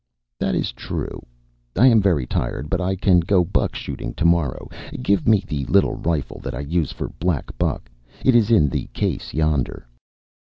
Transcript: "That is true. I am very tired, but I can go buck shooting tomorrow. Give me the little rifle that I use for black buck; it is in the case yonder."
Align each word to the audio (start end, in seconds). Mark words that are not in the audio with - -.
"That 0.39 0.55
is 0.55 0.71
true. 0.71 1.23
I 1.77 1.85
am 1.85 2.01
very 2.01 2.25
tired, 2.25 2.71
but 2.71 2.81
I 2.81 2.95
can 2.95 3.19
go 3.19 3.43
buck 3.45 3.75
shooting 3.75 4.15
tomorrow. 4.15 4.67
Give 5.03 5.27
me 5.27 5.43
the 5.47 5.63
little 5.65 5.93
rifle 5.93 6.39
that 6.39 6.55
I 6.55 6.61
use 6.61 6.91
for 6.91 7.09
black 7.09 7.55
buck; 7.59 7.87
it 8.25 8.33
is 8.33 8.49
in 8.49 8.67
the 8.69 8.87
case 8.93 9.31
yonder." 9.35 9.87